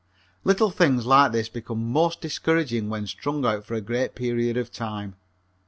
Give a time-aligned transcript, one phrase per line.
[0.43, 4.71] Little things like this become most discouraging when strung out for a great period of
[4.71, 5.13] time.